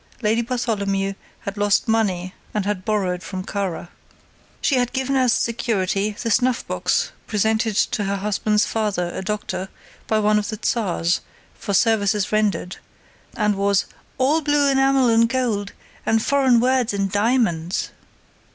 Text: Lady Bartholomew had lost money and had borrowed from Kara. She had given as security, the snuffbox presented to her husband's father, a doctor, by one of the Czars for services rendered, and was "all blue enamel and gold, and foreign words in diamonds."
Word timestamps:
Lady 0.23 0.41
Bartholomew 0.41 1.13
had 1.41 1.57
lost 1.57 1.87
money 1.87 2.33
and 2.55 2.65
had 2.65 2.83
borrowed 2.83 3.21
from 3.21 3.43
Kara. 3.45 3.91
She 4.59 4.77
had 4.77 4.93
given 4.93 5.15
as 5.15 5.31
security, 5.31 6.15
the 6.19 6.31
snuffbox 6.31 7.11
presented 7.27 7.75
to 7.75 8.05
her 8.05 8.15
husband's 8.15 8.65
father, 8.65 9.11
a 9.13 9.21
doctor, 9.21 9.69
by 10.07 10.17
one 10.17 10.39
of 10.39 10.49
the 10.49 10.57
Czars 10.59 11.21
for 11.53 11.75
services 11.75 12.31
rendered, 12.31 12.77
and 13.37 13.53
was 13.55 13.85
"all 14.17 14.41
blue 14.41 14.67
enamel 14.71 15.07
and 15.07 15.29
gold, 15.29 15.71
and 16.03 16.23
foreign 16.23 16.59
words 16.59 16.93
in 16.95 17.07
diamonds." 17.07 17.91